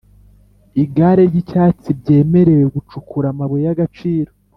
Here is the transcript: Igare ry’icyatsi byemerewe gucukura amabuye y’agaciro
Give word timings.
Igare 0.83 1.23
ry’icyatsi 1.31 1.89
byemerewe 1.99 2.65
gucukura 2.75 3.27
amabuye 3.33 3.63
y’agaciro 3.67 4.31